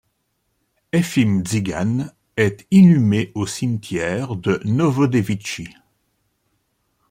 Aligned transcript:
Efim 0.93 1.43
Dzigan 1.45 2.07
est 2.35 2.65
inhumé 2.71 3.31
au 3.35 3.45
cimetière 3.45 4.35
de 4.35 4.59
Novodevitchi. 4.65 5.69